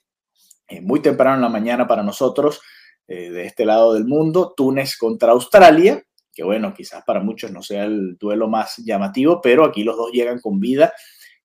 eh, 0.67 0.81
muy 0.81 1.01
temprano 1.01 1.35
en 1.35 1.41
la 1.41 1.49
mañana 1.49 1.87
para 1.87 2.03
nosotros, 2.03 2.61
eh, 3.07 3.29
de 3.29 3.45
este 3.45 3.65
lado 3.65 3.93
del 3.93 4.05
mundo, 4.05 4.53
Túnez 4.55 4.95
contra 4.97 5.31
Australia, 5.31 6.01
que 6.33 6.43
bueno, 6.43 6.73
quizás 6.73 7.03
para 7.03 7.19
muchos 7.19 7.51
no 7.51 7.61
sea 7.61 7.83
el 7.83 8.17
duelo 8.17 8.47
más 8.47 8.77
llamativo, 8.77 9.41
pero 9.41 9.65
aquí 9.65 9.83
los 9.83 9.97
dos 9.97 10.11
llegan 10.11 10.39
con 10.39 10.59
vida 10.59 10.93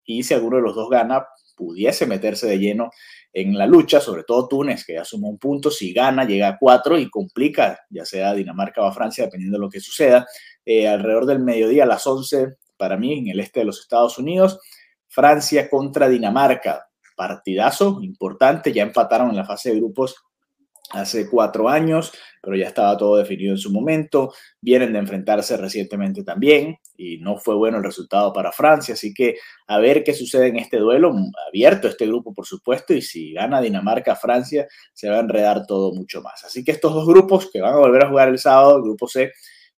y 0.03 0.23
si 0.23 0.33
alguno 0.33 0.57
de 0.57 0.63
los 0.63 0.75
dos 0.75 0.89
gana, 0.89 1.25
pudiese 1.55 2.05
meterse 2.05 2.47
de 2.47 2.59
lleno 2.59 2.89
en 3.33 3.57
la 3.57 3.65
lucha, 3.65 3.99
sobre 3.99 4.23
todo 4.23 4.47
Túnez, 4.47 4.85
que 4.85 4.93
ya 4.93 5.03
sumó 5.03 5.27
un 5.27 5.39
punto, 5.39 5.71
si 5.71 5.91
gana, 5.91 6.23
llega 6.23 6.49
a 6.49 6.57
cuatro 6.57 6.99
y 6.99 7.09
complica, 7.09 7.79
ya 7.89 8.05
sea 8.05 8.33
Dinamarca 8.33 8.83
o 8.83 8.91
Francia, 8.93 9.25
dependiendo 9.25 9.57
de 9.57 9.61
lo 9.61 9.69
que 9.69 9.79
suceda. 9.79 10.27
Eh, 10.63 10.87
alrededor 10.87 11.25
del 11.25 11.39
mediodía, 11.39 11.83
a 11.83 11.87
las 11.87 12.05
11, 12.05 12.57
para 12.77 12.95
mí, 12.95 13.17
en 13.17 13.27
el 13.29 13.39
este 13.39 13.61
de 13.61 13.65
los 13.65 13.79
Estados 13.79 14.19
Unidos, 14.19 14.59
Francia 15.07 15.67
contra 15.67 16.07
Dinamarca. 16.07 16.87
Partidazo 17.15 17.99
importante, 18.01 18.71
ya 18.71 18.83
empataron 18.83 19.31
en 19.31 19.35
la 19.35 19.45
fase 19.45 19.71
de 19.71 19.77
grupos 19.77 20.15
hace 20.91 21.27
cuatro 21.27 21.69
años, 21.69 22.11
pero 22.41 22.55
ya 22.55 22.67
estaba 22.67 22.95
todo 22.97 23.17
definido 23.17 23.51
en 23.51 23.57
su 23.57 23.71
momento. 23.71 24.33
Vienen 24.61 24.93
de 24.93 24.99
enfrentarse 24.99 25.57
recientemente 25.57 26.23
también 26.23 26.77
y 27.03 27.17
no 27.17 27.37
fue 27.37 27.55
bueno 27.55 27.77
el 27.77 27.83
resultado 27.83 28.31
para 28.31 28.51
Francia, 28.51 28.93
así 28.93 29.13
que 29.13 29.37
a 29.67 29.79
ver 29.79 30.03
qué 30.03 30.13
sucede 30.13 30.47
en 30.47 30.57
este 30.57 30.77
duelo, 30.77 31.13
abierto 31.47 31.87
este 31.87 32.07
grupo 32.07 32.33
por 32.33 32.45
supuesto, 32.45 32.93
y 32.93 33.01
si 33.01 33.33
gana 33.33 33.61
Dinamarca, 33.61 34.15
Francia, 34.15 34.67
se 34.93 35.09
va 35.09 35.17
a 35.17 35.21
enredar 35.21 35.65
todo 35.67 35.93
mucho 35.93 36.21
más. 36.21 36.43
Así 36.43 36.63
que 36.63 36.71
estos 36.71 36.93
dos 36.93 37.07
grupos 37.07 37.49
que 37.51 37.61
van 37.61 37.73
a 37.73 37.77
volver 37.77 38.05
a 38.05 38.09
jugar 38.09 38.29
el 38.29 38.39
sábado, 38.39 38.77
el 38.77 38.83
grupo 38.83 39.07
C 39.07 39.31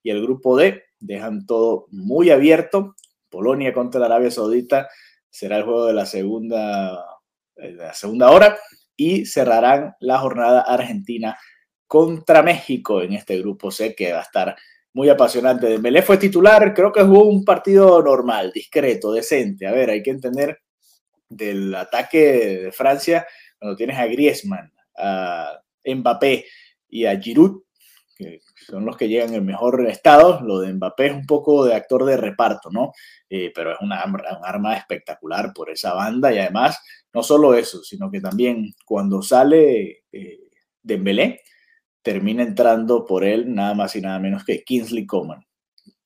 y 0.03 0.11
el 0.11 0.23
grupo 0.23 0.57
D, 0.57 0.83
dejan 1.01 1.47
todo 1.47 1.87
muy 1.91 2.31
abierto. 2.31 2.95
Polonia 3.31 3.73
contra 3.73 4.05
Arabia 4.05 4.31
Saudita 4.31 4.89
será 5.31 5.57
el 5.57 5.65
juego 5.65 5.87
de 5.87 5.95
la 5.95 6.07
segunda, 6.07 7.05
de 7.57 7.73
la 7.73 7.95
segunda 7.95 8.31
hora 8.31 8.57
y 8.97 9.27
cerrarán 9.27 9.95
la 10.01 10.19
jornada 10.19 10.61
argentina 10.61 11.37
contra 11.87 12.43
México 12.43 13.03
en 13.03 13.13
este 13.13 13.39
grupo 13.39 13.71
C 13.71 13.95
que 13.95 14.13
va 14.13 14.21
a 14.21 14.23
estar 14.23 14.57
muy 14.95 15.09
apasionante. 15.09 15.67
Dembélé 15.67 16.03
fue 16.03 16.17
titular, 16.17 16.73
creo 16.73 16.93
que 16.93 17.03
jugó 17.03 17.25
un 17.25 17.45
partido 17.45 18.03
normal, 18.03 18.53
discreto, 18.55 19.13
decente. 19.13 19.67
A 19.67 19.73
ver, 19.73 19.91
hay 19.91 20.03
que 20.03 20.11
entender 20.11 20.61
del 21.29 21.75
ataque 21.75 22.63
de 22.63 22.73
Francia 22.73 23.27
cuando 23.59 23.77
tienes 23.77 23.99
a 23.99 24.07
Griezmann, 24.07 24.73
a 24.97 25.61
Mbappé 25.85 26.47
y 26.89 27.07
a 27.07 27.21
Giroud, 27.21 27.63
que 28.17 28.39
son 28.69 28.87
los 28.87 28.97
que 28.97 29.09
llegan 29.09 29.35
en 29.35 29.45
mejor 29.45 29.85
estado. 29.89 30.41
Lo 30.43 30.61
de 30.61 30.73
Mbappé 30.73 31.07
es 31.07 31.13
un 31.13 31.27
poco 31.27 31.65
de 31.65 31.75
actor 31.75 32.05
de 32.05 32.17
reparto, 32.17 32.71
¿no? 32.71 32.93
Eh, 33.29 33.51
pero 33.53 33.73
es 33.73 33.79
una, 33.81 34.05
un 34.05 34.21
arma 34.45 34.77
espectacular 34.77 35.53
por 35.53 35.71
esa 35.71 35.93
banda 35.93 36.33
y 36.33 36.39
además, 36.39 36.79
no 37.13 37.25
solo 37.25 37.55
eso, 37.55 37.83
sino 37.83 38.09
que 38.13 38.21
también 38.21 38.73
cuando 38.85 39.23
sale 39.23 40.05
eh, 40.13 40.39
Dembélé, 40.81 41.41
termina 42.05 42.43
entrando 42.43 43.07
por 43.07 43.25
él 43.25 43.53
nada 43.53 43.75
más 43.75 43.97
y 43.97 44.03
nada 44.03 44.19
menos 44.21 44.45
que 44.45 44.63
Kingsley 44.63 45.07
Coman, 45.07 45.45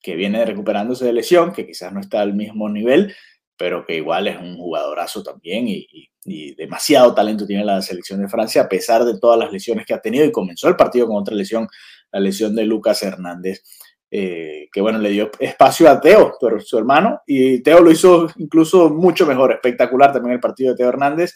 que 0.01 0.15
viene 0.15 0.43
recuperándose 0.45 1.05
de 1.05 1.13
lesión, 1.13 1.51
que 1.51 1.67
quizás 1.67 1.93
no 1.93 1.99
está 1.99 2.21
al 2.21 2.33
mismo 2.33 2.69
nivel, 2.69 3.13
pero 3.57 3.85
que 3.85 3.97
igual 3.97 4.27
es 4.27 4.37
un 4.37 4.57
jugadorazo 4.57 5.21
también 5.21 5.67
y, 5.67 5.85
demasiado 6.55 7.15
talento 7.15 7.47
tiene 7.47 7.65
la 7.65 7.81
selección 7.81 8.21
de 8.21 8.27
Francia 8.27 8.61
a 8.61 8.69
pesar 8.69 9.03
de 9.03 9.17
todas 9.17 9.39
las 9.39 9.51
lesiones 9.51 9.85
que 9.85 9.95
ha 9.95 10.01
tenido 10.01 10.25
y 10.25 10.31
comenzó 10.31 10.67
el 10.67 10.75
partido 10.75 11.07
con 11.07 11.17
otra 11.17 11.33
lesión, 11.33 11.67
la 12.11 12.19
lesión 12.19 12.55
de 12.55 12.65
Lucas 12.65 13.01
Hernández. 13.01 13.63
Eh, 14.11 14.67
que 14.71 14.81
bueno, 14.81 14.99
le 14.99 15.09
dio 15.09 15.31
espacio 15.39 15.89
a 15.89 15.99
Teo, 15.99 16.37
su 16.59 16.77
hermano, 16.77 17.21
y 17.25 17.63
Teo 17.63 17.79
lo 17.79 17.89
hizo 17.89 18.27
incluso 18.37 18.89
mucho 18.91 19.25
mejor, 19.25 19.53
espectacular 19.53 20.11
también 20.11 20.33
el 20.33 20.39
partido 20.39 20.71
de 20.71 20.77
Teo 20.77 20.89
Hernández, 20.89 21.33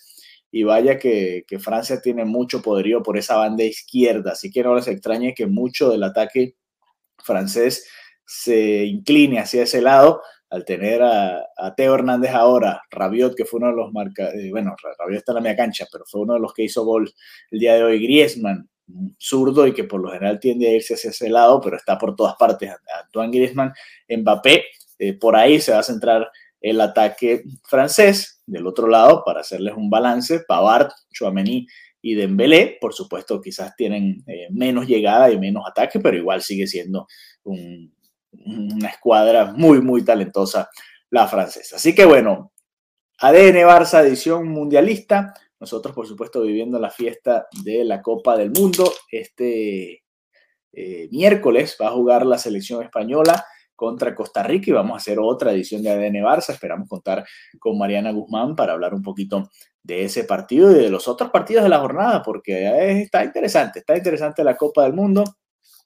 y 0.55 0.62
vaya 0.62 1.00
que, 1.00 1.45
Francia 1.60 2.00
tiene 2.00 2.25
mucho 2.25 2.62
poderío 2.62 3.01
por 3.01 3.17
esa 3.17 3.38
banda 3.38 3.63
izquierda, 3.63 4.33
así 4.33 4.51
que 4.51 4.62
no 4.62 4.75
les 4.75 4.88
extrañe 4.88 5.33
que 5.33 5.48
mucho 5.48 5.89
del 5.89 6.03
ataque 6.03 6.57
francés 7.17 7.88
se 8.24 8.86
incline 8.86 9.39
hacia 9.39 9.63
ese 9.63 9.81
lado, 9.81 10.22
al 10.51 10.63
tener 10.63 11.01
a, 11.01 11.43
Teo 11.75 11.95
Hernández 11.95 12.33
ahora, 12.36 12.83
Rabiot, 12.91 13.36
que 13.36 13.45
fue 13.45 13.62
uno 13.62 13.69
de 13.69 13.75
los 13.77 13.91
marca, 13.91 14.29
eh, 14.29 14.51
bueno, 14.51 14.75
Rabiot 15.00 15.17
está 15.17 15.31
en 15.31 15.38
la 15.38 15.41
media 15.41 15.57
cancha, 15.57 15.88
pero 15.91 16.05
fue 16.05 16.22
uno 16.22 16.36
de 16.36 16.39
los 16.39 16.53
que 16.53 16.65
hizo 16.65 16.86
gol 16.86 17.12
el 17.50 17.60
día 17.60 17.74
de 17.74 17.83
hoy, 17.83 18.03
Griezmann, 18.03 18.69
zurdo 19.17 19.65
y 19.65 19.74
que 19.74 19.86
por 19.86 20.01
lo 20.01 20.12
general 20.12 20.39
tiende 20.39 20.67
a 20.67 20.75
irse 20.75 20.93
hacia 20.93 21.10
ese 21.10 21.29
lado, 21.29 21.62
pero 21.62 21.77
está 21.77 21.98
por 21.98 22.15
todas 22.15 22.36
partes, 22.36 22.69
Antoine 23.03 23.36
Griezmann, 23.36 23.74
Mbappé, 24.07 24.65
eh, 25.00 25.13
por 25.13 25.36
ahí 25.36 25.60
se 25.60 25.72
va 25.72 25.79
a 25.79 25.83
centrar 25.83 26.29
el 26.63 26.79
ataque 26.79 27.43
francés, 27.65 28.41
del 28.48 28.65
otro 28.65 28.88
lado, 28.88 29.24
para 29.25 29.41
hacerles 29.41 29.75
un 29.75 29.89
balance, 29.89 30.39
Pavard, 30.48 30.91
Chouameni 31.12 31.67
y 32.01 32.15
Dembélé, 32.15 32.77
por 32.79 32.93
supuesto, 32.93 33.41
quizás 33.41 33.75
tienen 33.75 34.24
eh, 34.27 34.48
menos 34.50 34.88
llegada 34.88 35.29
y 35.29 35.38
menos 35.38 35.65
ataque, 35.67 36.00
pero 36.00 36.17
igual 36.17 36.41
sigue 36.41 36.65
siendo 36.65 37.05
un, 37.43 37.93
una 38.32 38.88
escuadra 38.88 39.51
muy, 39.51 39.82
muy 39.82 40.05
talentosa 40.05 40.70
la 41.10 41.27
francesa. 41.27 41.75
Así 41.75 41.93
que 41.93 42.05
bueno, 42.05 42.53
ADN 43.20 43.55
Barça 43.67 44.01
edición 44.01 44.48
mundialista. 44.48 45.34
Nosotros, 45.60 45.93
por 45.93 46.08
supuesto, 46.08 46.41
viviendo 46.41 46.79
la 46.79 46.89
fiesta 46.89 47.48
de 47.63 47.84
la 47.84 48.01
Copa 48.01 48.38
del 48.38 48.51
Mundo. 48.51 48.91
Este 49.12 50.03
eh, 50.72 51.08
miércoles 51.12 51.77
va 51.82 51.88
a 51.88 51.91
jugar 51.91 52.25
la 52.25 52.38
selección 52.38 52.84
española 52.84 53.46
contra 53.75 54.15
Costa 54.15 54.44
Rica 54.44 54.70
y 54.70 54.74
vamos 54.74 54.94
a 54.94 54.98
hacer 54.98 55.20
otra 55.20 55.51
edición 55.51 55.82
de 55.82 55.89
ADN 55.89 56.24
Barça. 56.24 56.50
Esperamos 56.50 56.88
contar 56.88 57.25
con 57.60 57.77
Mariana 57.77 58.12
Guzmán 58.12 58.56
para 58.56 58.74
hablar 58.74 58.94
un 58.94 59.01
poquito 59.01 59.50
de 59.84 60.03
ese 60.06 60.24
partido 60.24 60.72
y 60.72 60.75
de 60.75 60.89
los 60.89 61.08
otros 61.08 61.30
partidos 61.30 61.63
de 61.63 61.70
la 61.70 61.80
jornada, 61.80 62.22
porque 62.24 63.01
está 63.01 63.24
interesante, 63.24 63.80
está 63.80 63.98
interesante 63.98 64.44
la 64.44 64.56
Copa 64.56 64.84
del 64.84 64.94
Mundo 64.94 65.24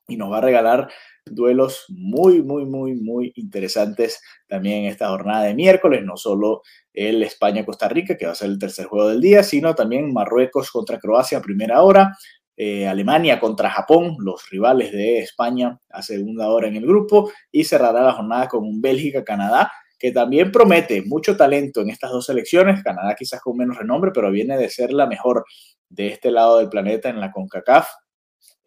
y 0.08 0.15
nos 0.15 0.32
va 0.32 0.38
a 0.38 0.41
regalar 0.41 0.88
duelos 1.25 1.86
muy, 1.89 2.41
muy, 2.41 2.65
muy, 2.65 2.96
muy 2.96 3.34
interesantes 3.36 4.22
también 4.48 4.86
esta 4.86 5.10
jornada 5.10 5.44
de 5.44 5.53
miércoles, 5.53 6.03
no 6.03 6.15
solo 6.15 6.62
el 6.94 7.22
España-Costa 7.24 7.89
Rica, 7.89 8.15
que 8.15 8.25
va 8.25 8.32
a 8.32 8.36
ser 8.36 8.50
el 8.50 8.60
tercer 8.60 8.86
juego 8.86 9.10
del 9.10 9.22
día, 9.22 9.44
sino 9.44 9.75
también 9.75 10.13
Marruecos 10.13 10.72
contra 10.72 11.00
Croacia 11.00 11.39
a 11.39 11.41
primera 11.41 11.82
hora, 11.82 12.17
eh, 12.59 12.87
Alemania 12.87 13.39
contra 13.39 13.69
Japón, 13.69 14.17
los 14.19 14.49
rivales 14.49 14.91
de 14.91 15.19
España 15.19 15.79
a 15.91 16.01
segunda 16.01 16.49
hora 16.49 16.67
en 16.67 16.75
el 16.75 16.87
grupo, 16.87 17.31
y 17.51 17.63
cerrará 17.63 18.01
la 18.01 18.13
jornada 18.13 18.47
con 18.47 18.63
un 18.63 18.81
Bélgica-Canadá, 18.81 19.71
que 19.99 20.11
también 20.11 20.51
promete 20.51 21.03
mucho 21.03 21.37
talento 21.37 21.81
en 21.81 21.91
estas 21.91 22.11
dos 22.11 22.25
selecciones, 22.25 22.83
Canadá 22.83 23.15
quizás 23.15 23.41
con 23.41 23.57
menos 23.57 23.77
renombre, 23.77 24.11
pero 24.11 24.31
viene 24.31 24.57
de 24.57 24.69
ser 24.69 24.91
la 24.91 25.05
mejor 25.05 25.45
de 25.87 26.07
este 26.07 26.31
lado 26.31 26.57
del 26.57 26.69
planeta 26.69 27.09
en 27.09 27.19
la 27.19 27.31
CONCACAF, 27.31 27.87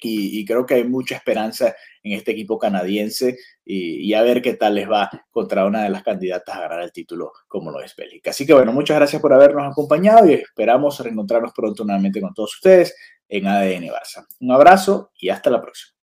y, 0.03 0.45
creo 0.45 0.65
que 0.65 0.75
hay 0.75 0.85
mucha 0.85 1.17
esperanza 1.17 1.75
en 2.03 2.13
este 2.13 2.33
equipo 2.33 2.59
canadiense 2.59 3.37
y, 3.65 4.13
a 4.15 4.23
ver 4.23 4.41
qué 4.41 4.55
tal 4.55 4.77
les 4.77 4.91
va 4.91 5.11
contra 5.31 5.67
una 5.67 5.83
de 5.83 5.91
las 5.91 6.03
candidatas 6.03 6.57
a 6.57 6.61
ganar 6.61 6.81
el 6.81 6.93
título 6.93 7.33
como 7.47 7.71
lo 7.71 7.83
es 7.83 7.95
Bélgica. 7.95 8.31
Así 8.31 8.47
que 8.47 8.55
bueno, 8.55 8.73
muchas 8.73 8.97
gracias 8.97 9.21
por 9.21 9.33
habernos 9.33 9.71
acompañado 9.71 10.27
y 10.31 10.35
esperamos 10.35 10.99
reencontrarnos 11.01 11.53
pronto 11.53 11.85
nuevamente 11.85 12.21
con 12.21 12.33
todos 12.33 12.55
ustedes 12.55 12.95
en 13.31 13.47
ADN 13.47 13.85
Barça. 13.89 14.27
Un 14.41 14.53
abrazo 14.53 15.13
y 15.19 15.31
hasta 15.31 15.49
la 15.51 15.63
próxima. 15.63 16.00